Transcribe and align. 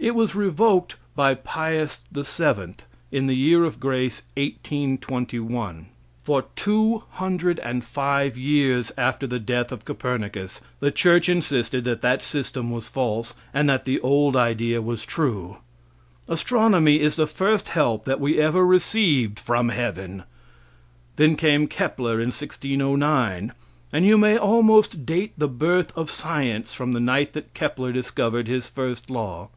It 0.00 0.16
was 0.16 0.34
revoked 0.34 0.96
by 1.14 1.34
Pius 1.34 2.00
VII. 2.10 2.74
in 3.12 3.26
the 3.28 3.36
year 3.36 3.62
of 3.64 3.78
grace 3.78 4.22
1821. 4.36 5.86
For 6.24 6.46
205 6.56 8.36
years 8.36 8.92
after 8.98 9.26
the 9.28 9.38
death 9.38 9.70
of 9.70 9.84
Copernicus 9.84 10.60
the 10.80 10.90
church 10.90 11.28
insisted 11.28 11.84
that 11.84 12.02
that 12.02 12.24
system 12.24 12.72
was 12.72 12.88
false, 12.88 13.34
and 13.54 13.70
that 13.70 13.84
the 13.84 14.00
old 14.00 14.34
idea 14.34 14.82
was 14.82 15.04
true. 15.06 15.58
Astronomy 16.28 16.98
is 16.98 17.14
the 17.14 17.28
first 17.28 17.68
help 17.68 18.04
that 18.04 18.20
we 18.20 18.40
ever 18.40 18.66
received 18.66 19.38
from 19.38 19.68
heaven. 19.68 20.24
Then 21.14 21.36
came 21.36 21.68
Kepler 21.68 22.14
in 22.14 22.26
1609, 22.32 23.52
and 23.92 24.04
you 24.04 24.18
may 24.18 24.36
almost 24.36 25.06
date 25.06 25.32
the 25.38 25.48
birth 25.48 25.96
of 25.96 26.10
science 26.10 26.74
from 26.74 26.90
the 26.92 27.00
night 27.00 27.32
that 27.34 27.54
Kepler 27.54 27.92
discovered 27.92 28.48
his 28.48 28.68
first 28.68 29.08
law. 29.08 29.50